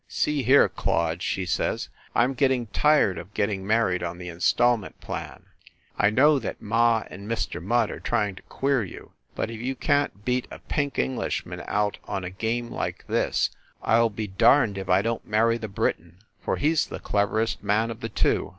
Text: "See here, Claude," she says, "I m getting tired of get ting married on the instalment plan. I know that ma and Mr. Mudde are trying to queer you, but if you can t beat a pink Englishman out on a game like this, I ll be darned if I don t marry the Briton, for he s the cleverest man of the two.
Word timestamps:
"See 0.07 0.41
here, 0.41 0.67
Claude," 0.67 1.21
she 1.21 1.45
says, 1.45 1.89
"I 2.15 2.23
m 2.23 2.33
getting 2.33 2.65
tired 2.65 3.19
of 3.19 3.35
get 3.35 3.45
ting 3.49 3.67
married 3.67 4.01
on 4.01 4.17
the 4.17 4.29
instalment 4.29 4.99
plan. 4.99 5.43
I 5.95 6.09
know 6.09 6.39
that 6.39 6.59
ma 6.59 7.03
and 7.11 7.29
Mr. 7.29 7.61
Mudde 7.63 7.91
are 7.91 7.99
trying 7.99 8.33
to 8.33 8.41
queer 8.49 8.83
you, 8.83 9.11
but 9.35 9.51
if 9.51 9.61
you 9.61 9.75
can 9.75 10.09
t 10.09 10.15
beat 10.25 10.47
a 10.49 10.57
pink 10.57 10.97
Englishman 10.97 11.61
out 11.67 11.99
on 12.05 12.23
a 12.23 12.31
game 12.31 12.71
like 12.71 13.05
this, 13.05 13.51
I 13.83 13.99
ll 13.99 14.09
be 14.09 14.25
darned 14.25 14.79
if 14.79 14.89
I 14.89 15.03
don 15.03 15.19
t 15.19 15.29
marry 15.29 15.59
the 15.59 15.67
Briton, 15.67 16.17
for 16.41 16.55
he 16.57 16.71
s 16.71 16.83
the 16.85 16.99
cleverest 16.99 17.63
man 17.63 17.91
of 17.91 17.99
the 17.99 18.09
two. 18.09 18.49